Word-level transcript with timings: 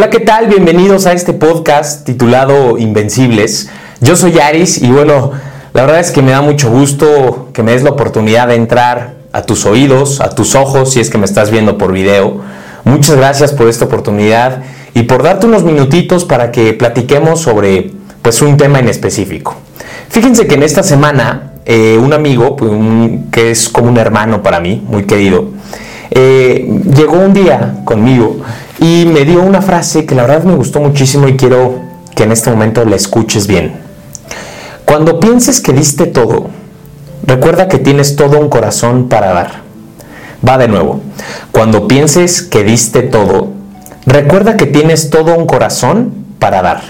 Hola, 0.00 0.08
¿qué 0.08 0.20
tal? 0.20 0.46
Bienvenidos 0.46 1.04
a 1.04 1.12
este 1.12 1.34
podcast 1.34 2.06
titulado 2.06 2.78
Invencibles. 2.78 3.68
Yo 4.00 4.16
soy 4.16 4.38
Aris 4.38 4.80
y 4.80 4.90
bueno, 4.90 5.32
la 5.74 5.82
verdad 5.82 6.00
es 6.00 6.10
que 6.10 6.22
me 6.22 6.30
da 6.30 6.40
mucho 6.40 6.70
gusto 6.70 7.50
que 7.52 7.62
me 7.62 7.72
des 7.72 7.82
la 7.82 7.90
oportunidad 7.90 8.48
de 8.48 8.54
entrar 8.54 9.16
a 9.30 9.42
tus 9.42 9.66
oídos, 9.66 10.22
a 10.22 10.30
tus 10.30 10.54
ojos, 10.54 10.94
si 10.94 11.00
es 11.00 11.10
que 11.10 11.18
me 11.18 11.26
estás 11.26 11.50
viendo 11.50 11.76
por 11.76 11.92
video. 11.92 12.40
Muchas 12.84 13.16
gracias 13.16 13.52
por 13.52 13.68
esta 13.68 13.84
oportunidad 13.84 14.62
y 14.94 15.02
por 15.02 15.22
darte 15.22 15.44
unos 15.44 15.64
minutitos 15.64 16.24
para 16.24 16.50
que 16.50 16.72
platiquemos 16.72 17.42
sobre 17.42 17.90
pues 18.22 18.40
un 18.40 18.56
tema 18.56 18.78
en 18.78 18.88
específico. 18.88 19.54
Fíjense 20.08 20.46
que 20.46 20.54
en 20.54 20.62
esta 20.62 20.82
semana 20.82 21.52
eh, 21.66 21.98
un 22.02 22.14
amigo, 22.14 22.56
que 23.30 23.50
es 23.50 23.68
como 23.68 23.90
un 23.90 23.98
hermano 23.98 24.42
para 24.42 24.60
mí, 24.60 24.82
muy 24.88 25.04
querido, 25.04 25.50
eh, 26.10 26.69
llegó 26.82 27.18
un 27.18 27.32
día 27.32 27.80
conmigo 27.84 28.36
y 28.78 29.06
me 29.06 29.24
dio 29.24 29.42
una 29.42 29.62
frase 29.62 30.06
que 30.06 30.14
la 30.14 30.22
verdad 30.22 30.44
me 30.44 30.54
gustó 30.54 30.80
muchísimo 30.80 31.28
y 31.28 31.36
quiero 31.36 31.80
que 32.14 32.24
en 32.24 32.32
este 32.32 32.50
momento 32.50 32.84
la 32.84 32.96
escuches 32.96 33.46
bien. 33.46 33.74
Cuando 34.84 35.20
pienses 35.20 35.60
que 35.60 35.72
diste 35.72 36.06
todo, 36.06 36.48
recuerda 37.24 37.68
que 37.68 37.78
tienes 37.78 38.16
todo 38.16 38.38
un 38.38 38.48
corazón 38.48 39.08
para 39.08 39.32
dar. 39.32 39.62
Va 40.46 40.58
de 40.58 40.68
nuevo. 40.68 41.00
Cuando 41.52 41.86
pienses 41.86 42.42
que 42.42 42.64
diste 42.64 43.02
todo, 43.02 43.48
recuerda 44.06 44.56
que 44.56 44.66
tienes 44.66 45.10
todo 45.10 45.36
un 45.36 45.46
corazón 45.46 46.12
para 46.38 46.62
dar. 46.62 46.80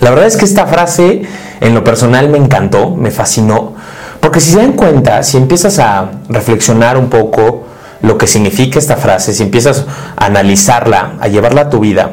La 0.00 0.10
verdad 0.10 0.26
es 0.26 0.36
que 0.36 0.44
esta 0.44 0.66
frase 0.66 1.22
en 1.60 1.74
lo 1.74 1.84
personal 1.84 2.28
me 2.28 2.38
encantó, 2.38 2.90
me 2.90 3.10
fascinó, 3.10 3.74
porque 4.20 4.40
si 4.40 4.52
se 4.52 4.58
dan 4.58 4.72
cuenta, 4.72 5.22
si 5.22 5.36
empiezas 5.36 5.78
a 5.78 6.10
reflexionar 6.28 6.98
un 6.98 7.08
poco 7.08 7.65
lo 8.06 8.16
que 8.18 8.26
significa 8.26 8.78
esta 8.78 8.96
frase, 8.96 9.34
si 9.34 9.42
empiezas 9.42 9.84
a 10.16 10.26
analizarla, 10.26 11.14
a 11.20 11.28
llevarla 11.28 11.62
a 11.62 11.70
tu 11.70 11.80
vida, 11.80 12.12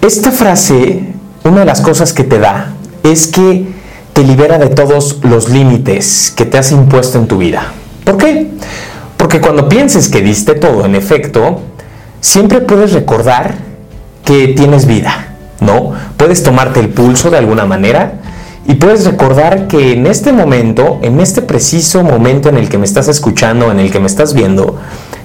esta 0.00 0.30
frase, 0.30 1.14
una 1.44 1.60
de 1.60 1.64
las 1.64 1.80
cosas 1.80 2.12
que 2.12 2.24
te 2.24 2.38
da 2.38 2.72
es 3.02 3.28
que 3.28 3.66
te 4.12 4.22
libera 4.22 4.58
de 4.58 4.68
todos 4.68 5.20
los 5.22 5.48
límites 5.48 6.32
que 6.36 6.44
te 6.44 6.58
has 6.58 6.72
impuesto 6.72 7.18
en 7.18 7.28
tu 7.28 7.38
vida. 7.38 7.72
¿Por 8.04 8.16
qué? 8.16 8.48
Porque 9.16 9.40
cuando 9.40 9.68
pienses 9.68 10.08
que 10.08 10.20
diste 10.22 10.54
todo, 10.54 10.84
en 10.84 10.94
efecto, 10.94 11.60
siempre 12.20 12.60
puedes 12.60 12.92
recordar 12.92 13.56
que 14.24 14.48
tienes 14.48 14.86
vida, 14.86 15.34
¿no? 15.60 15.92
Puedes 16.16 16.42
tomarte 16.42 16.80
el 16.80 16.88
pulso 16.88 17.30
de 17.30 17.38
alguna 17.38 17.64
manera 17.64 18.14
y 18.68 18.74
puedes 18.74 19.06
recordar 19.06 19.66
que 19.66 19.94
en 19.94 20.06
este 20.06 20.30
momento, 20.30 20.98
en 21.00 21.20
este 21.20 21.40
preciso 21.40 22.02
momento 22.02 22.50
en 22.50 22.58
el 22.58 22.68
que 22.68 22.76
me 22.76 22.84
estás 22.84 23.08
escuchando, 23.08 23.72
en 23.72 23.80
el 23.80 23.90
que 23.90 23.98
me 23.98 24.06
estás 24.06 24.34
viendo, 24.34 24.78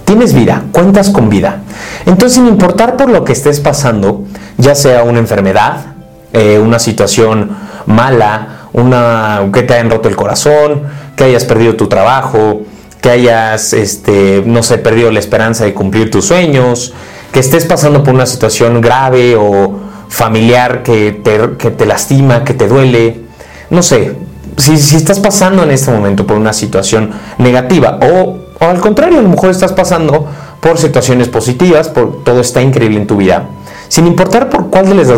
tienes 0.06 0.34
vida, 0.34 0.64
cuentas 0.72 1.10
con 1.10 1.28
vida. 1.28 1.62
Entonces, 2.06 2.36
sin 2.36 2.48
importar 2.48 2.96
por 2.96 3.10
lo 3.10 3.26
que 3.26 3.34
estés 3.34 3.60
pasando, 3.60 4.24
ya 4.58 4.76
sea 4.76 5.04
una 5.04 5.20
enfermedad, 5.20 5.88
eh, 6.32 6.58
una 6.58 6.80
situación 6.80 7.52
mala, 7.86 8.70
una 8.72 9.42
que 9.54 9.64
te 9.64 9.74
hayan 9.74 9.90
roto 9.90 10.08
el 10.08 10.16
corazón, 10.16 10.84
que 11.18 11.26
hayas 11.26 11.44
perdido 11.44 11.76
tu 11.76 11.88
trabajo, 11.88 12.62
que 13.02 13.10
hayas, 13.10 13.74
este, 13.74 14.42
no 14.46 14.64
sé, 14.64 14.78
perdido 14.78 15.12
la 15.12 15.20
esperanza 15.20 15.66
de 15.66 15.74
cumplir 15.74 16.10
tus 16.10 16.28
sueños, 16.28 16.94
que 17.34 17.42
estés 17.42 17.66
pasando 17.66 18.06
por 18.06 18.14
una 18.14 18.26
situación 18.26 18.80
grave 18.80 19.36
o 19.36 19.82
familiar 20.08 20.82
que 20.82 21.12
te, 21.12 21.58
que 21.58 21.72
te 21.72 21.86
lastima, 21.86 22.46
que 22.46 22.54
te 22.54 22.70
duele, 22.70 23.33
no 23.70 23.82
sé, 23.82 24.16
si, 24.58 24.96
estás 24.96 25.20
pasando 25.20 25.64
en 25.64 25.72
este 25.72 25.92
momento 25.92 26.26
por 26.28 26.38
una 26.38 26.54
situación 26.54 27.12
negativa 27.38 28.00
o, 28.02 28.38
al 28.60 28.80
contrario, 28.80 29.20
a 29.20 29.22
lo 29.22 29.30
mejor 29.30 29.50
estás 29.50 29.74
pasando 29.74 30.28
por 30.62 30.78
situaciones 30.78 31.28
positivas, 31.28 31.90
por 31.90 32.24
todo 32.24 32.40
está 32.40 32.62
increíble 32.62 32.98
en 32.98 33.08
tu 33.08 33.18
vida, 33.18 33.48
sin 33.90 34.08
importar 34.08 34.50
por 34.50 34.70
cuál 34.70 34.88
de 34.88 34.96
las, 34.96 35.10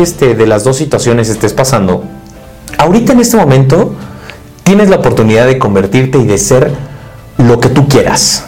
este, 0.00 0.34
de 0.34 0.46
las 0.46 0.64
dos 0.64 0.76
situaciones 0.76 1.28
estés 1.28 1.52
pasando, 1.52 2.02
ahorita 2.78 3.12
en 3.12 3.20
este 3.20 3.36
momento 3.36 3.92
tienes 4.64 4.90
la 4.90 4.96
oportunidad 4.96 5.46
de 5.46 5.58
convertirte 5.58 6.18
y 6.18 6.24
de 6.24 6.38
ser 6.38 6.72
lo 7.38 7.60
que 7.60 7.68
tú 7.68 7.88
quieras, 7.88 8.44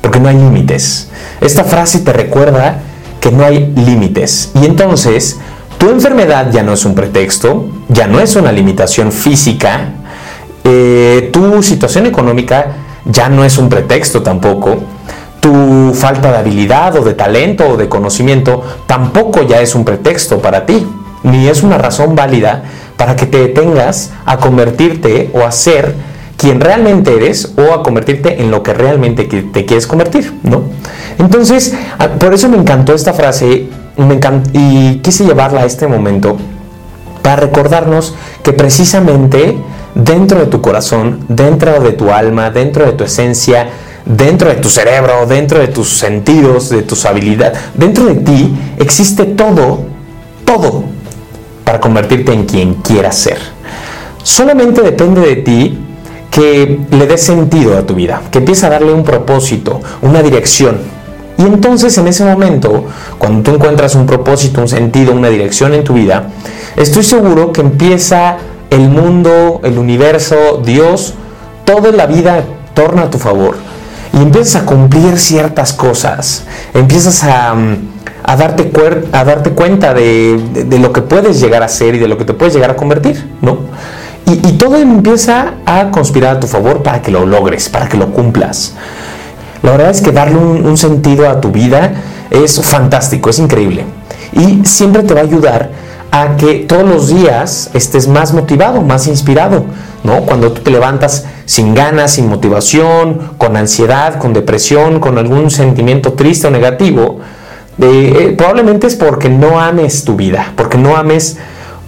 porque 0.00 0.20
no 0.20 0.28
hay 0.28 0.36
límites. 0.36 1.08
Esta 1.40 1.64
frase 1.64 2.00
te 2.00 2.12
recuerda 2.12 2.80
que 3.20 3.30
no 3.30 3.44
hay 3.44 3.72
límites 3.76 4.50
y 4.60 4.66
entonces 4.66 5.38
tu 5.82 5.90
enfermedad 5.90 6.52
ya 6.52 6.62
no 6.62 6.74
es 6.74 6.84
un 6.84 6.94
pretexto, 6.94 7.66
ya 7.88 8.06
no 8.06 8.20
es 8.20 8.36
una 8.36 8.52
limitación 8.52 9.10
física, 9.10 9.88
eh, 10.62 11.28
tu 11.32 11.60
situación 11.60 12.06
económica 12.06 12.76
ya 13.04 13.28
no 13.28 13.44
es 13.44 13.58
un 13.58 13.68
pretexto 13.68 14.22
tampoco, 14.22 14.78
tu 15.40 15.92
falta 15.92 16.30
de 16.30 16.38
habilidad 16.38 16.94
o 16.94 17.02
de 17.02 17.14
talento 17.14 17.70
o 17.70 17.76
de 17.76 17.88
conocimiento 17.88 18.62
tampoco 18.86 19.42
ya 19.42 19.60
es 19.60 19.74
un 19.74 19.84
pretexto 19.84 20.38
para 20.38 20.66
ti, 20.66 20.86
ni 21.24 21.48
es 21.48 21.64
una 21.64 21.78
razón 21.78 22.14
válida 22.14 22.62
para 22.96 23.16
que 23.16 23.26
te 23.26 23.38
detengas 23.38 24.12
a 24.24 24.36
convertirte 24.36 25.30
o 25.34 25.40
a 25.40 25.50
ser 25.50 25.96
quien 26.36 26.60
realmente 26.60 27.12
eres 27.12 27.54
o 27.56 27.74
a 27.74 27.82
convertirte 27.82 28.40
en 28.40 28.52
lo 28.52 28.62
que 28.62 28.72
realmente 28.72 29.24
te 29.24 29.64
quieres 29.64 29.88
convertir, 29.88 30.32
¿no? 30.44 30.62
Entonces, 31.18 31.74
por 32.20 32.34
eso 32.34 32.48
me 32.48 32.56
encantó 32.56 32.94
esta 32.94 33.12
frase 33.12 33.68
y 34.52 34.96
quise 34.98 35.24
llevarla 35.24 35.62
a 35.62 35.64
este 35.64 35.86
momento 35.86 36.36
para 37.22 37.36
recordarnos 37.36 38.14
que 38.42 38.52
precisamente 38.52 39.56
dentro 39.94 40.40
de 40.40 40.46
tu 40.46 40.60
corazón, 40.60 41.24
dentro 41.28 41.80
de 41.80 41.92
tu 41.92 42.10
alma, 42.10 42.50
dentro 42.50 42.86
de 42.86 42.92
tu 42.92 43.04
esencia, 43.04 43.68
dentro 44.04 44.48
de 44.48 44.56
tu 44.56 44.68
cerebro, 44.68 45.26
dentro 45.26 45.58
de 45.58 45.68
tus 45.68 45.88
sentidos, 45.88 46.70
de 46.70 46.82
tus 46.82 47.04
habilidades, 47.04 47.58
dentro 47.74 48.06
de 48.06 48.16
ti 48.16 48.54
existe 48.78 49.24
todo, 49.24 49.80
todo 50.44 50.84
para 51.64 51.80
convertirte 51.80 52.32
en 52.32 52.44
quien 52.44 52.74
quieras 52.74 53.16
ser. 53.16 53.38
Solamente 54.22 54.82
depende 54.82 55.20
de 55.20 55.36
ti 55.36 55.78
que 56.30 56.80
le 56.90 57.06
des 57.06 57.22
sentido 57.22 57.76
a 57.76 57.82
tu 57.82 57.94
vida, 57.94 58.22
que 58.30 58.38
empieces 58.38 58.64
a 58.64 58.70
darle 58.70 58.92
un 58.92 59.04
propósito, 59.04 59.80
una 60.00 60.22
dirección, 60.22 60.78
y 61.38 61.42
entonces 61.42 61.96
en 61.98 62.08
ese 62.08 62.24
momento, 62.24 62.84
cuando 63.18 63.42
tú 63.42 63.56
encuentras 63.56 63.94
un 63.94 64.06
propósito, 64.06 64.60
un 64.60 64.68
sentido, 64.68 65.12
una 65.12 65.28
dirección 65.28 65.74
en 65.74 65.84
tu 65.84 65.94
vida, 65.94 66.28
estoy 66.76 67.02
seguro 67.02 67.52
que 67.52 67.62
empieza 67.62 68.36
el 68.70 68.88
mundo, 68.88 69.60
el 69.64 69.78
universo, 69.78 70.62
Dios, 70.64 71.14
toda 71.64 71.90
la 71.92 72.06
vida 72.06 72.44
torna 72.74 73.02
a 73.02 73.10
tu 73.10 73.18
favor. 73.18 73.56
Y 74.12 74.18
empiezas 74.18 74.62
a 74.62 74.66
cumplir 74.66 75.18
ciertas 75.18 75.72
cosas, 75.72 76.44
empiezas 76.74 77.24
a, 77.24 77.54
mm, 77.54 77.76
darte, 78.38 78.70
cuenta 79.54 79.94
de, 79.94 80.38
lo 80.78 80.92
que 80.92 81.00
puedes 81.00 81.40
llegar 81.40 81.62
a 81.62 81.68
ser 81.68 81.94
y 81.94 81.98
de 81.98 82.08
lo 82.08 82.18
que 82.18 82.24
te 82.24 82.34
puedes 82.34 82.54
llegar 82.54 82.70
a 82.70 82.76
convertir, 82.76 83.26
¿no? 83.40 83.58
Y 84.26 84.52
todo 84.52 84.76
empieza 84.76 85.54
a 85.66 85.90
conspirar 85.90 86.36
a 86.36 86.40
tu 86.40 86.46
favor 86.46 86.82
para 86.82 87.02
que 87.02 87.10
lo 87.10 87.26
logres, 87.26 87.68
para 87.68 87.88
que 87.88 87.96
lo 87.96 88.12
cumplas. 88.12 88.74
La 89.62 89.72
verdad 89.72 89.90
es 89.90 90.00
que 90.00 90.10
darle 90.10 90.36
un, 90.36 90.76
sentido 90.76 91.28
a 91.28 91.40
tu 91.40 91.52
vida 91.52 91.92
es 92.30 92.60
fantástico, 92.60 93.30
es 93.30 93.38
increíble. 93.38 93.84
Y 94.32 94.64
siempre 94.64 95.02
te 95.04 95.14
va 95.14 95.20
a 95.20 95.24
ayudar 95.24 95.70
a 96.10 96.36
que 96.36 96.54
todos 96.54 96.84
los 96.84 97.08
días 97.08 97.70
estés 97.72 98.08
más 98.08 98.32
motivado, 98.34 98.82
más 98.82 99.06
inspirado, 99.06 99.64
¿no? 100.02 100.22
Cuando 100.22 100.52
tú 100.52 100.62
te 100.62 100.70
levantas 100.70 101.26
sin 101.46 101.74
ganas, 101.74 102.12
sin 102.12 102.28
motivación, 102.28 103.30
con 103.38 103.56
ansiedad, 103.56 104.18
con 104.18 104.32
depresión, 104.32 104.98
con 105.00 105.16
algún 105.16 105.50
sentimiento 105.50 106.14
triste 106.14 106.48
o 106.48 106.50
negativo, 106.50 107.20
eh, 107.80 108.34
probablemente 108.36 108.88
es 108.88 108.96
porque 108.96 109.28
no 109.28 109.60
ames 109.60 110.04
tu 110.04 110.16
vida, 110.16 110.52
porque 110.56 110.76
no 110.76 110.96
ames 110.96 111.38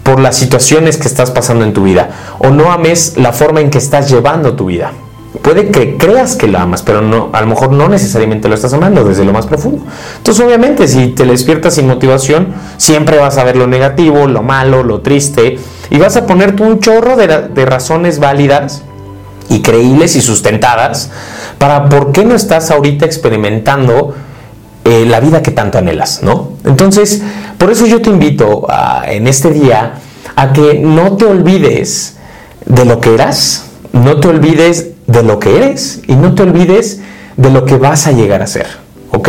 por 0.04 0.20
las 0.20 0.36
situaciones 0.36 0.96
que 0.96 1.08
estás 1.08 1.30
pasando 1.30 1.64
en 1.64 1.72
tu 1.72 1.82
vida 1.82 2.10
o 2.38 2.50
no 2.50 2.70
ames 2.70 3.14
la 3.16 3.32
forma 3.32 3.60
en 3.60 3.70
que 3.70 3.78
estás 3.78 4.10
llevando 4.10 4.54
tu 4.54 4.66
vida. 4.66 4.92
Puede 5.42 5.70
que 5.70 5.96
creas 5.96 6.36
que 6.36 6.46
lo 6.46 6.58
amas, 6.58 6.82
pero 6.82 7.00
no, 7.00 7.30
a 7.32 7.40
lo 7.40 7.48
mejor 7.48 7.72
no 7.72 7.88
necesariamente 7.88 8.48
lo 8.48 8.54
estás 8.54 8.72
amando 8.72 9.04
desde 9.04 9.24
lo 9.24 9.32
más 9.32 9.46
profundo. 9.46 9.84
Entonces, 10.18 10.44
obviamente, 10.44 10.86
si 10.86 11.08
te 11.08 11.24
despiertas 11.24 11.74
sin 11.74 11.88
motivación, 11.88 12.54
siempre 12.76 13.18
vas 13.18 13.36
a 13.36 13.44
ver 13.44 13.56
lo 13.56 13.66
negativo, 13.66 14.28
lo 14.28 14.42
malo, 14.42 14.84
lo 14.84 15.00
triste, 15.00 15.58
y 15.90 15.98
vas 15.98 16.16
a 16.16 16.26
ponerte 16.26 16.62
un 16.62 16.78
chorro 16.78 17.16
de, 17.16 17.64
razones 17.66 18.20
válidas 18.20 18.82
y 19.48 19.60
creíbles 19.60 20.14
y 20.16 20.20
sustentadas 20.20 21.10
para 21.58 21.88
por 21.88 22.12
qué 22.12 22.24
no 22.24 22.34
estás 22.34 22.70
ahorita 22.70 23.04
experimentando 23.04 24.14
eh, 24.84 25.04
la 25.06 25.20
vida 25.20 25.42
que 25.42 25.50
tanto 25.50 25.78
anhelas, 25.78 26.22
¿no? 26.22 26.52
Entonces, 26.64 27.22
por 27.58 27.70
eso 27.70 27.86
yo 27.86 28.00
te 28.00 28.10
invito 28.10 28.66
en 29.06 29.26
este 29.26 29.50
día 29.50 29.94
a 30.36 30.52
que 30.52 30.78
no 30.78 31.16
te 31.16 31.24
olvides 31.24 32.16
de 32.66 32.84
lo 32.84 33.00
que 33.00 33.14
eras, 33.14 33.66
no 33.92 34.20
te 34.20 34.28
olvides 34.28 34.93
de 35.06 35.22
lo 35.22 35.38
que 35.38 35.56
eres 35.56 36.00
y 36.06 36.14
no 36.16 36.34
te 36.34 36.42
olvides 36.42 37.00
de 37.36 37.50
lo 37.50 37.64
que 37.64 37.76
vas 37.76 38.06
a 38.06 38.12
llegar 38.12 38.42
a 38.42 38.46
ser. 38.46 38.66
¿Ok? 39.10 39.28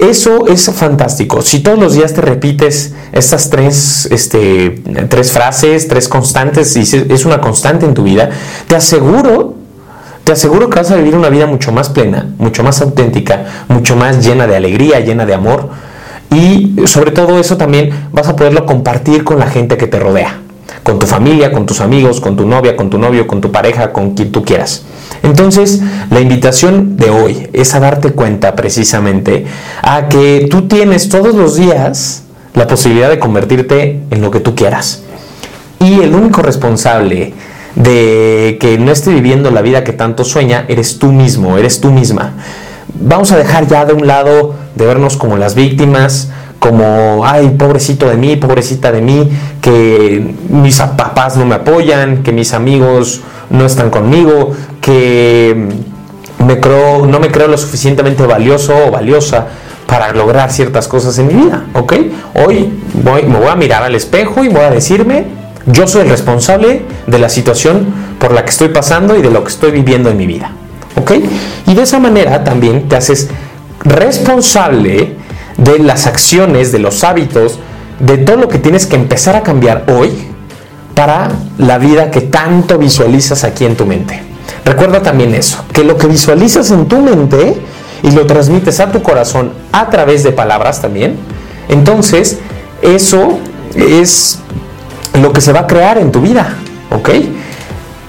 Eso 0.00 0.46
es 0.46 0.70
fantástico. 0.72 1.42
Si 1.42 1.60
todos 1.60 1.78
los 1.78 1.92
días 1.92 2.14
te 2.14 2.22
repites 2.22 2.94
estas 3.12 3.50
tres, 3.50 4.08
este, 4.10 4.82
tres 5.10 5.30
frases, 5.30 5.88
tres 5.88 6.08
constantes, 6.08 6.74
y 6.74 6.80
es 6.80 7.26
una 7.26 7.40
constante 7.42 7.84
en 7.84 7.92
tu 7.92 8.02
vida, 8.02 8.30
te 8.66 8.76
aseguro, 8.76 9.56
te 10.24 10.32
aseguro 10.32 10.70
que 10.70 10.78
vas 10.78 10.90
a 10.90 10.96
vivir 10.96 11.14
una 11.14 11.28
vida 11.28 11.46
mucho 11.46 11.70
más 11.70 11.90
plena, 11.90 12.30
mucho 12.38 12.62
más 12.62 12.80
auténtica, 12.80 13.64
mucho 13.68 13.94
más 13.94 14.24
llena 14.24 14.46
de 14.46 14.56
alegría, 14.56 15.00
llena 15.00 15.26
de 15.26 15.34
amor 15.34 15.68
Y 16.30 16.76
sobre 16.86 17.10
todo 17.10 17.38
eso 17.38 17.56
también 17.56 17.90
vas 18.12 18.28
a 18.28 18.36
poderlo 18.36 18.64
compartir 18.64 19.24
con 19.24 19.38
la 19.38 19.48
gente 19.48 19.76
que 19.76 19.86
te 19.86 19.98
rodea, 19.98 20.40
con 20.82 20.98
tu 20.98 21.06
familia, 21.06 21.52
con 21.52 21.66
tus 21.66 21.80
amigos, 21.80 22.20
con 22.20 22.36
tu 22.36 22.46
novia, 22.46 22.76
con 22.76 22.90
tu 22.90 22.98
novio, 22.98 23.26
con 23.26 23.40
tu 23.40 23.52
pareja, 23.52 23.92
con 23.92 24.14
quien 24.14 24.32
tú 24.32 24.44
quieras. 24.44 24.84
Entonces, 25.22 25.80
la 26.10 26.20
invitación 26.20 26.96
de 26.96 27.10
hoy 27.10 27.48
es 27.52 27.74
a 27.74 27.80
darte 27.80 28.12
cuenta 28.12 28.54
precisamente 28.54 29.46
a 29.82 30.08
que 30.08 30.46
tú 30.50 30.68
tienes 30.68 31.08
todos 31.08 31.34
los 31.34 31.56
días 31.56 32.24
la 32.54 32.66
posibilidad 32.66 33.08
de 33.08 33.18
convertirte 33.18 34.00
en 34.10 34.22
lo 34.22 34.30
que 34.30 34.40
tú 34.40 34.54
quieras. 34.54 35.02
Y 35.78 36.00
el 36.00 36.14
único 36.14 36.42
responsable 36.42 37.34
de 37.74 38.58
que 38.60 38.78
no 38.78 38.92
esté 38.92 39.10
viviendo 39.10 39.50
la 39.50 39.62
vida 39.62 39.84
que 39.84 39.92
tanto 39.92 40.24
sueña 40.24 40.64
eres 40.68 40.98
tú 40.98 41.12
mismo, 41.12 41.56
eres 41.56 41.80
tú 41.80 41.90
misma. 41.90 42.34
Vamos 42.94 43.30
a 43.32 43.36
dejar 43.36 43.66
ya 43.66 43.84
de 43.84 43.92
un 43.92 44.06
lado 44.06 44.54
de 44.74 44.86
vernos 44.86 45.16
como 45.16 45.36
las 45.36 45.54
víctimas, 45.54 46.30
como, 46.60 47.22
ay, 47.24 47.48
pobrecito 47.58 48.08
de 48.08 48.16
mí, 48.16 48.36
pobrecita 48.36 48.92
de 48.92 49.00
mí, 49.00 49.28
que 49.60 50.34
mis 50.50 50.78
papás 50.78 51.36
no 51.36 51.46
me 51.46 51.56
apoyan, 51.56 52.22
que 52.22 52.32
mis 52.32 52.52
amigos 52.52 53.22
no 53.48 53.64
están 53.64 53.90
conmigo, 53.90 54.52
que 54.80 55.68
me 56.46 56.60
creo, 56.60 57.06
no 57.06 57.18
me 57.18 57.30
creo 57.32 57.48
lo 57.48 57.58
suficientemente 57.58 58.24
valioso 58.26 58.74
o 58.86 58.90
valiosa 58.90 59.46
para 59.86 60.12
lograr 60.12 60.52
ciertas 60.52 60.86
cosas 60.86 61.18
en 61.18 61.28
mi 61.28 61.34
vida, 61.34 61.64
¿ok? 61.74 61.94
Hoy 62.46 62.70
voy, 63.02 63.22
me 63.22 63.38
voy 63.38 63.48
a 63.48 63.56
mirar 63.56 63.82
al 63.82 63.94
espejo 63.94 64.44
y 64.44 64.48
voy 64.48 64.62
a 64.62 64.70
decirme, 64.70 65.24
yo 65.66 65.88
soy 65.88 66.02
el 66.02 66.10
responsable 66.10 66.82
de 67.06 67.18
la 67.18 67.30
situación 67.30 67.86
por 68.18 68.32
la 68.32 68.44
que 68.44 68.50
estoy 68.50 68.68
pasando 68.68 69.16
y 69.16 69.22
de 69.22 69.30
lo 69.30 69.42
que 69.42 69.50
estoy 69.50 69.70
viviendo 69.70 70.10
en 70.10 70.18
mi 70.18 70.26
vida, 70.26 70.52
¿ok? 70.96 71.12
Y 71.66 71.74
de 71.74 71.82
esa 71.82 71.98
manera 71.98 72.44
también 72.44 72.86
te 72.86 72.96
haces 72.96 73.30
responsable 73.82 75.16
de 75.60 75.78
las 75.78 76.06
acciones, 76.06 76.72
de 76.72 76.78
los 76.78 77.04
hábitos, 77.04 77.58
de 78.00 78.18
todo 78.18 78.36
lo 78.36 78.48
que 78.48 78.58
tienes 78.58 78.86
que 78.86 78.96
empezar 78.96 79.36
a 79.36 79.42
cambiar 79.42 79.84
hoy 79.88 80.10
para 80.94 81.30
la 81.58 81.78
vida 81.78 82.10
que 82.10 82.22
tanto 82.22 82.78
visualizas 82.78 83.44
aquí 83.44 83.64
en 83.64 83.76
tu 83.76 83.86
mente. 83.86 84.22
Recuerda 84.64 85.02
también 85.02 85.34
eso, 85.34 85.64
que 85.72 85.84
lo 85.84 85.96
que 85.96 86.06
visualizas 86.06 86.70
en 86.70 86.86
tu 86.86 86.98
mente 87.00 87.56
y 88.02 88.10
lo 88.10 88.26
transmites 88.26 88.80
a 88.80 88.90
tu 88.90 89.02
corazón 89.02 89.52
a 89.72 89.88
través 89.90 90.22
de 90.22 90.32
palabras 90.32 90.80
también, 90.80 91.16
entonces 91.68 92.38
eso 92.82 93.38
es 93.74 94.38
lo 95.20 95.32
que 95.32 95.40
se 95.40 95.52
va 95.52 95.60
a 95.60 95.66
crear 95.66 95.98
en 95.98 96.10
tu 96.10 96.20
vida, 96.20 96.54
¿ok? 96.90 97.10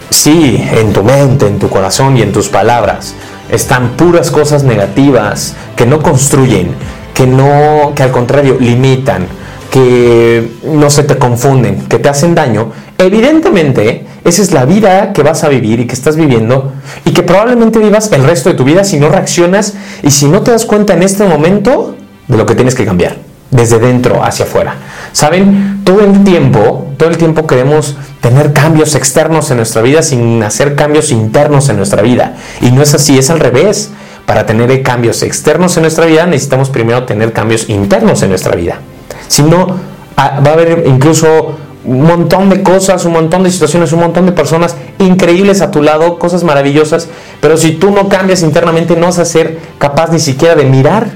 Si 0.10 0.56
en 0.72 0.94
tu 0.94 1.04
mente, 1.04 1.48
en 1.48 1.60
tu 1.60 1.70
corazón 1.70 2.18
y 2.18 2.22
en 2.22 2.32
tus 2.32 2.48
palabras 2.48 3.14
están 3.50 3.92
puras 3.92 4.32
cosas 4.32 4.64
negativas 4.64 5.56
que 5.76 5.86
no 5.86 6.02
construyen, 6.02 6.74
que 7.14 7.28
no, 7.28 7.94
que 7.96 8.04
al 8.04 8.12
contrario 8.12 8.58
limitan, 8.60 9.28
que 9.70 10.52
no 10.64 10.90
se 10.90 11.04
te 11.04 11.18
confunden, 11.18 11.88
que 11.88 12.00
te 12.00 12.10
hacen 12.10 12.36
daño, 12.36 12.72
evidentemente 12.98 14.06
esa 14.24 14.42
es 14.42 14.52
la 14.52 14.66
vida 14.66 15.14
que 15.14 15.24
vas 15.24 15.44
a 15.44 15.50
vivir 15.50 15.80
y 15.80 15.88
que 15.88 15.94
estás 15.94 16.16
viviendo 16.16 16.74
y 17.06 17.12
que 17.12 17.24
probablemente 17.24 17.80
vivas 17.80 18.12
el 18.12 18.24
resto 18.24 18.50
de 18.50 18.56
tu 18.56 18.64
vida 18.64 18.84
si 18.84 19.00
no 19.00 19.10
reaccionas 19.10 19.74
y 20.04 20.12
si 20.12 20.28
no 20.28 20.42
te 20.42 20.52
das 20.52 20.66
cuenta 20.66 20.94
en 20.94 21.04
este 21.04 21.24
momento 21.24 21.96
de 22.28 22.38
lo 22.38 22.46
que 22.46 22.54
tienes 22.54 22.76
que 22.76 22.86
cambiar, 22.86 23.18
desde 23.50 23.80
dentro 23.80 24.24
hacia 24.24 24.46
afuera. 24.46 24.76
Saben, 25.12 25.82
todo 25.84 26.02
el 26.02 26.24
tiempo, 26.24 26.88
todo 26.98 27.10
el 27.10 27.18
tiempo 27.18 27.48
queremos 27.48 27.98
tener 28.22 28.54
cambios 28.54 28.94
externos 28.96 29.50
en 29.50 29.58
nuestra 29.58 29.82
vida 29.82 30.04
sin 30.04 30.44
hacer 30.44 30.76
cambios 30.76 31.12
internos 31.12 31.70
en 31.70 31.78
nuestra 31.78 32.02
vida. 32.02 32.36
Y 32.62 32.72
no 32.72 32.84
es 32.84 32.94
así, 32.94 33.18
es 33.18 33.30
al 33.30 33.40
revés. 33.40 33.90
Para 34.32 34.46
tener 34.46 34.82
cambios 34.82 35.24
externos 35.24 35.76
en 35.76 35.82
nuestra 35.84 36.06
vida 36.06 36.26
necesitamos 36.26 36.70
primero 36.70 37.04
tener 37.04 37.34
cambios 37.34 37.68
internos 37.68 38.24
en 38.24 38.30
nuestra 38.30 38.56
vida. 38.56 38.80
Si 39.28 39.44
no, 39.44 39.76
ah, 40.16 40.40
va 40.40 40.52
a 40.52 40.54
haber 40.54 40.86
incluso 40.88 41.58
un 41.84 42.04
montón 42.04 42.50
de 42.50 42.64
cosas, 42.64 43.04
un 43.04 43.12
montón 43.12 43.44
de 43.44 43.52
situaciones, 43.52 43.92
un 43.92 44.00
montón 44.00 44.26
de 44.26 44.32
personas 44.32 44.78
increíbles 45.00 45.60
a 45.60 45.70
tu 45.70 45.82
lado, 45.82 46.18
cosas 46.18 46.46
maravillosas, 46.46 47.10
pero 47.42 47.58
si 47.58 47.72
tú 47.72 47.92
no 47.92 48.08
cambias 48.08 48.42
internamente 48.42 48.96
no 48.96 49.08
vas 49.08 49.20
a 49.20 49.26
ser 49.26 49.60
capaz 49.78 50.14
ni 50.14 50.20
siquiera 50.20 50.56
de 50.56 50.64
mirar, 50.64 51.08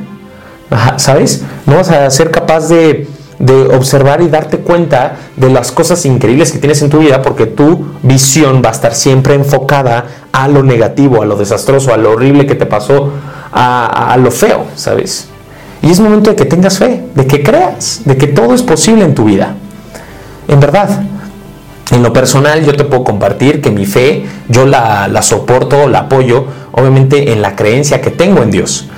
¿sabes? 0.97 1.41
No 1.65 1.77
vas 1.77 1.91
a 1.91 2.11
ser 2.11 2.31
capaz 2.31 2.68
de, 2.68 3.07
de 3.39 3.53
observar 3.77 4.23
y 4.23 4.27
darte 4.27 4.57
cuenta 4.57 5.15
de 5.38 5.50
las 5.50 5.71
cosas 5.71 6.06
increíbles 6.06 6.51
que 6.51 6.57
tienes 6.57 6.81
en 6.81 6.89
tu 6.89 7.00
vida 7.00 7.21
porque 7.21 7.45
tu 7.45 7.85
visión 8.03 8.61
va 8.61 8.71
a 8.71 8.73
estar 8.73 8.94
siempre 8.94 9.35
enfocada 9.35 10.06
a 10.35 10.49
lo 10.49 10.63
negativo, 10.63 11.21
a 11.21 11.25
lo 11.25 11.37
desastroso, 11.37 11.93
a 11.93 11.97
lo 11.97 12.11
horrible 12.11 12.45
que 12.45 12.55
te 12.55 12.65
pasó, 12.65 13.09
a, 13.53 14.17
lo 14.19 14.31
feo, 14.31 14.65
¿sabes? 14.75 15.29
Y 15.81 15.89
es 15.89 16.01
momento 16.01 16.29
de 16.29 16.35
que 16.35 16.43
tengas 16.43 16.77
fe, 16.77 17.05
de 17.15 17.25
que 17.25 17.41
creas, 17.41 18.01
de 18.03 18.17
que 18.17 18.27
todo 18.27 18.53
es 18.53 18.61
posible 18.61 19.05
en 19.05 19.15
tu 19.15 19.23
vida. 19.23 19.55
En 20.49 20.59
verdad, 20.59 21.03
en 21.89 22.03
lo 22.03 22.11
personal 22.11 22.65
yo 22.65 22.73
te 22.73 22.83
puedo 22.83 23.05
compartir 23.05 23.61
que 23.61 23.71
mi 23.71 23.85
fe 23.85 24.25
yo 24.49 24.65
la, 24.65 25.07
la, 25.07 25.21
soporto, 25.21 25.87
la 25.87 25.99
apoyo, 25.99 26.47
obviamente 26.73 27.31
en 27.31 27.41
la 27.41 27.55
creencia 27.55 28.01
que 28.01 28.11
tengo 28.11 28.43
en 28.43 28.51
Dios. 28.51 28.89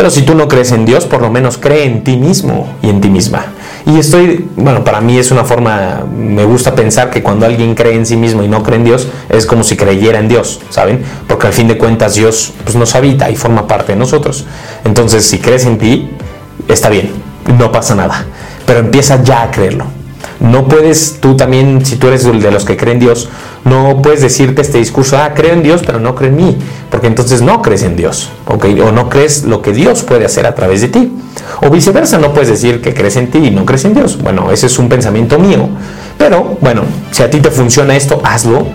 Pero 0.00 0.08
si 0.08 0.22
tú 0.22 0.34
no 0.34 0.48
crees 0.48 0.72
en 0.72 0.86
Dios, 0.86 1.04
por 1.04 1.20
lo 1.20 1.28
menos 1.28 1.58
cree 1.58 1.84
en 1.84 2.02
ti 2.02 2.16
mismo 2.16 2.74
y 2.80 2.88
en 2.88 3.02
ti 3.02 3.10
misma. 3.10 3.44
Y 3.84 3.98
estoy, 3.98 4.48
bueno, 4.56 4.82
para 4.82 5.02
mí 5.02 5.18
es 5.18 5.30
una 5.30 5.44
forma, 5.44 6.06
me 6.10 6.42
gusta 6.46 6.74
pensar 6.74 7.10
que 7.10 7.22
cuando 7.22 7.44
alguien 7.44 7.74
cree 7.74 7.96
en 7.96 8.06
sí 8.06 8.16
mismo 8.16 8.42
y 8.42 8.48
no 8.48 8.62
cree 8.62 8.78
en 8.78 8.84
Dios, 8.84 9.08
es 9.28 9.44
como 9.44 9.62
si 9.62 9.76
creyera 9.76 10.18
en 10.18 10.26
Dios, 10.26 10.62
¿saben? 10.70 11.04
Porque 11.28 11.48
al 11.48 11.52
fin 11.52 11.68
de 11.68 11.76
cuentas 11.76 12.14
Dios 12.14 12.54
pues, 12.64 12.76
nos 12.76 12.94
habita 12.94 13.30
y 13.30 13.36
forma 13.36 13.66
parte 13.66 13.92
de 13.92 13.98
nosotros. 13.98 14.46
Entonces, 14.86 15.26
si 15.26 15.38
crees 15.38 15.66
en 15.66 15.76
ti, 15.76 16.08
está 16.66 16.88
bien, 16.88 17.10
no 17.58 17.70
pasa 17.70 17.94
nada. 17.94 18.24
Pero 18.64 18.78
empieza 18.78 19.22
ya 19.22 19.42
a 19.42 19.50
creerlo. 19.50 19.99
No 20.40 20.68
puedes, 20.68 21.18
tú 21.20 21.36
también, 21.36 21.84
si 21.84 21.96
tú 21.96 22.08
eres 22.08 22.24
de 22.24 22.50
los 22.50 22.64
que 22.64 22.76
creen 22.76 22.96
en 22.96 23.00
Dios, 23.00 23.28
no 23.64 24.00
puedes 24.02 24.22
decirte 24.22 24.62
este 24.62 24.78
discurso, 24.78 25.18
ah, 25.18 25.32
creo 25.34 25.52
en 25.52 25.62
Dios, 25.62 25.82
pero 25.84 26.00
no 26.00 26.14
creo 26.14 26.30
en 26.30 26.36
mí, 26.36 26.56
porque 26.90 27.08
entonces 27.08 27.42
no 27.42 27.60
crees 27.60 27.82
en 27.82 27.94
Dios. 27.94 28.30
O 28.46 28.56
no 28.92 29.08
crees 29.10 29.44
lo 29.44 29.60
que 29.60 29.72
Dios 29.72 30.02
puede 30.02 30.24
hacer 30.24 30.46
a 30.46 30.54
través 30.54 30.80
de 30.80 30.88
ti. 30.88 31.12
O 31.62 31.68
viceversa, 31.68 32.18
no 32.18 32.32
puedes 32.32 32.48
decir 32.48 32.80
que 32.80 32.94
crees 32.94 33.16
en 33.16 33.30
ti 33.30 33.38
y 33.38 33.50
no 33.50 33.66
crees 33.66 33.84
en 33.84 33.92
Dios. 33.92 34.18
Bueno, 34.22 34.50
ese 34.50 34.66
es 34.66 34.78
un 34.78 34.88
pensamiento 34.88 35.38
mío. 35.38 35.68
Pero, 36.16 36.56
bueno, 36.60 36.82
si 37.10 37.22
a 37.22 37.30
ti 37.30 37.40
te 37.40 37.50
funciona 37.50 37.94
esto, 37.94 38.22
hazlo 38.24 38.66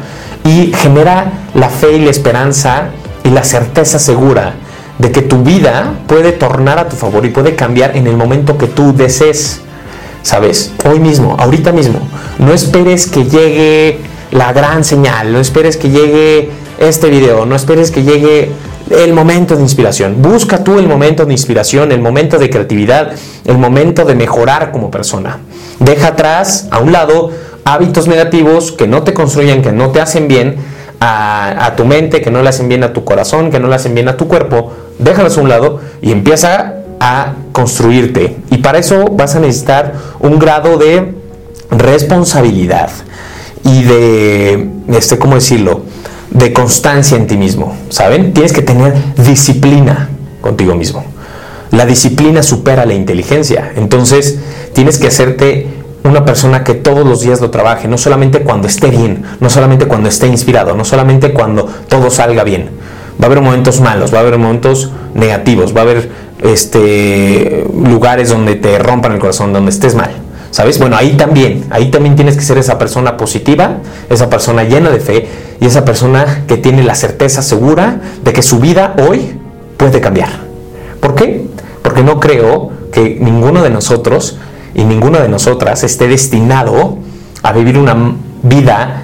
y 0.43 0.71
genera 0.71 1.31
la 1.55 1.69
fe 1.69 1.93
y 1.93 2.05
la 2.05 2.11
esperanza 2.11 2.89
y 3.23 3.29
la 3.29 3.43
certeza 3.43 3.97
segura 3.97 4.53
de 4.99 5.11
que 5.11 5.23
tu 5.23 5.43
vida 5.43 5.93
puede 6.07 6.31
tornar 6.31 6.77
a 6.79 6.87
tu 6.87 6.95
favor 6.95 7.25
y 7.25 7.29
puede 7.29 7.55
cambiar 7.55 7.97
en 7.97 8.07
el 8.07 8.15
momento 8.15 8.57
que 8.57 8.67
tú 8.67 8.93
desees. 8.95 9.61
¿Sabes? 10.25 10.71
Hoy 10.89 10.99
mismo, 10.99 11.35
ahorita 11.37 11.71
mismo. 11.71 11.99
No 12.39 12.51
esperes 12.51 13.05
que 13.05 13.25
llegue 13.25 13.99
la 14.31 14.53
gran 14.53 14.83
señal, 14.83 15.31
no 15.31 15.39
esperes 15.39 15.77
que 15.77 15.91
llegue 15.91 16.49
este 16.79 17.11
video, 17.11 17.45
no 17.45 17.55
esperes 17.55 17.91
que 17.91 18.01
llegue 18.01 18.49
el 18.89 19.13
momento 19.13 19.55
de 19.55 19.61
inspiración. 19.61 20.23
Busca 20.23 20.63
tú 20.63 20.79
el 20.79 20.87
momento 20.87 21.27
de 21.27 21.31
inspiración, 21.31 21.91
el 21.91 22.01
momento 22.01 22.39
de 22.39 22.49
creatividad, 22.49 23.11
el 23.45 23.59
momento 23.59 24.03
de 24.03 24.15
mejorar 24.15 24.71
como 24.71 24.89
persona. 24.89 25.41
Deja 25.79 26.07
atrás, 26.07 26.69
a 26.71 26.79
un 26.79 26.91
lado, 26.91 27.29
hábitos 27.63 28.07
negativos 28.07 28.71
que 28.71 28.87
no 28.87 29.03
te 29.03 29.13
construyen, 29.13 29.61
que 29.61 29.73
no 29.73 29.91
te 29.91 30.01
hacen 30.01 30.27
bien 30.27 30.55
a, 31.01 31.67
a 31.67 31.75
tu 31.75 31.85
mente, 31.85 32.21
que 32.21 32.31
no 32.31 32.41
le 32.41 32.49
hacen 32.49 32.67
bien 32.67 32.83
a 32.83 32.93
tu 32.93 33.05
corazón, 33.05 33.51
que 33.51 33.59
no 33.59 33.67
le 33.67 33.75
hacen 33.75 33.93
bien 33.93 34.07
a 34.07 34.17
tu 34.17 34.27
cuerpo. 34.27 34.73
Déjalos 34.97 35.37
a 35.37 35.41
un 35.41 35.49
lado 35.49 35.81
y 36.01 36.11
empieza 36.11 36.74
a 36.99 37.33
construirte. 37.51 38.37
Y 38.51 38.57
para 38.57 38.79
eso 38.79 39.05
vas 39.11 39.35
a 39.35 39.39
necesitar 39.39 39.93
un 40.19 40.39
grado 40.39 40.77
de 40.77 41.13
responsabilidad 41.71 42.89
y 43.63 43.83
de, 43.83 44.69
este, 44.89 45.17
¿cómo 45.17 45.35
decirlo? 45.35 45.81
De 46.29 46.53
constancia 46.53 47.17
en 47.17 47.27
ti 47.27 47.37
mismo, 47.37 47.75
¿saben? 47.89 48.33
Tienes 48.33 48.53
que 48.53 48.61
tener 48.61 48.93
disciplina 49.17 50.09
contigo 50.41 50.75
mismo. 50.75 51.03
La 51.71 51.85
disciplina 51.85 52.43
supera 52.43 52.85
la 52.85 52.93
inteligencia. 52.93 53.71
Entonces, 53.75 54.37
tienes 54.73 54.97
que 54.97 55.07
hacerte 55.07 55.67
una 56.03 56.23
persona 56.23 56.63
que 56.63 56.75
todos 56.75 57.05
los 57.05 57.21
días 57.21 57.41
lo 57.41 57.49
trabaje, 57.49 57.87
no 57.87 57.97
solamente 57.97 58.41
cuando 58.41 58.67
esté 58.67 58.91
bien, 58.91 59.23
no 59.39 59.49
solamente 59.49 59.87
cuando 59.87 60.07
esté 60.07 60.27
inspirado, 60.27 60.75
no 60.75 60.85
solamente 60.85 61.33
cuando 61.33 61.65
todo 61.89 62.11
salga 62.11 62.43
bien. 62.43 62.69
Va 63.19 63.23
a 63.23 63.25
haber 63.27 63.41
momentos 63.41 63.81
malos, 63.81 64.13
va 64.13 64.19
a 64.19 64.21
haber 64.21 64.37
momentos 64.37 64.91
negativos, 65.15 65.75
va 65.75 65.79
a 65.79 65.83
haber 65.83 66.09
este, 66.41 67.65
lugares 67.73 68.29
donde 68.29 68.55
te 68.55 68.77
rompan 68.79 69.13
el 69.13 69.19
corazón, 69.19 69.53
donde 69.53 69.71
estés 69.71 69.95
mal. 69.95 70.11
¿Sabes? 70.51 70.79
Bueno, 70.79 70.95
ahí 70.95 71.17
también, 71.17 71.65
ahí 71.69 71.91
también 71.91 72.15
tienes 72.15 72.37
que 72.37 72.41
ser 72.41 72.57
esa 72.57 72.77
persona 72.77 73.17
positiva, 73.17 73.79
esa 74.09 74.29
persona 74.29 74.63
llena 74.63 74.89
de 74.89 75.01
fe 75.01 75.27
y 75.59 75.65
esa 75.65 75.83
persona 75.83 76.45
que 76.47 76.55
tiene 76.55 76.81
la 76.83 76.95
certeza 76.95 77.41
segura 77.41 77.99
de 78.23 78.31
que 78.31 78.41
su 78.41 78.59
vida 78.59 78.95
hoy 78.97 79.37
puede 79.75 79.99
cambiar. 79.99 80.29
¿Por 81.01 81.15
qué? 81.15 81.45
Porque 81.81 82.03
no 82.03 82.21
creo 82.21 82.71
que 82.93 83.17
ninguno 83.19 83.63
de 83.63 83.69
nosotros 83.69 84.37
y 84.73 84.85
ninguna 84.85 85.19
de 85.19 85.27
nosotras 85.27 85.83
esté 85.83 86.07
destinado 86.07 86.99
a 87.43 87.51
vivir 87.51 87.77
una 87.77 88.15
vida 88.41 89.03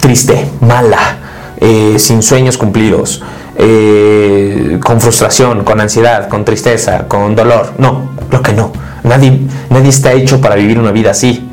triste, 0.00 0.44
mala, 0.60 1.18
eh, 1.60 1.96
sin 1.98 2.22
sueños 2.22 2.58
cumplidos, 2.58 3.22
eh, 3.58 4.78
con 4.82 5.00
frustración, 5.00 5.64
con 5.64 5.80
ansiedad, 5.80 6.28
con 6.28 6.44
tristeza, 6.44 7.08
con 7.08 7.34
dolor. 7.34 7.72
No, 7.78 8.10
lo 8.30 8.40
que 8.40 8.52
no. 8.52 8.72
Nadie, 9.02 9.40
nadie 9.68 9.88
está 9.88 10.12
hecho 10.12 10.40
para 10.40 10.54
vivir 10.54 10.78
una 10.78 10.92
vida 10.92 11.10
así. 11.10 11.48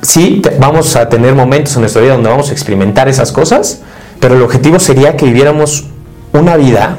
Sí, 0.00 0.40
vamos 0.58 0.96
a 0.96 1.08
tener 1.08 1.34
momentos 1.34 1.74
en 1.74 1.82
nuestra 1.82 2.00
vida 2.00 2.14
donde 2.14 2.30
vamos 2.30 2.48
a 2.48 2.52
experimentar 2.52 3.08
esas 3.08 3.32
cosas, 3.32 3.80
pero 4.20 4.36
el 4.36 4.42
objetivo 4.42 4.78
sería 4.78 5.16
que 5.16 5.26
viviéramos 5.26 5.84
una 6.32 6.56
vida 6.56 6.98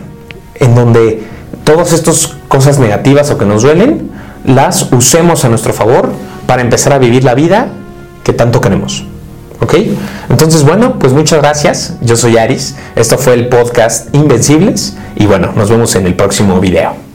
en 0.56 0.76
donde 0.76 1.24
todas 1.64 1.94
estas 1.94 2.36
cosas 2.48 2.80
negativas 2.80 3.32
o 3.32 3.38
que 3.38 3.46
nos 3.46 3.64
duelen, 3.64 4.12
las 4.46 4.92
usemos 4.92 5.44
a 5.44 5.50
nuestro 5.50 5.74
favor 5.74 6.12
para 6.46 6.62
empezar 6.62 6.94
a 6.94 6.98
vivir 6.98 7.24
la 7.24 7.34
vida 7.34 7.68
que 8.24 8.34
tanto 8.34 8.62
queremos. 8.62 9.06
¿Ok? 9.60 9.76
Entonces, 10.30 10.64
bueno, 10.64 11.00
pues 11.00 11.14
muchas 11.14 11.40
gracias. 11.40 11.94
Yo 12.02 12.16
soy 12.16 12.38
Aris. 12.38 12.76
Esto 12.96 13.18
fue 13.18 13.34
el 13.34 13.48
podcast 13.48 14.14
Invencibles. 14.14 14.96
Y 15.16 15.26
bueno, 15.26 15.52
nos 15.56 15.70
vemos 15.70 15.96
en 15.96 16.06
el 16.06 16.16
próximo 16.16 16.60
video. 16.60 17.07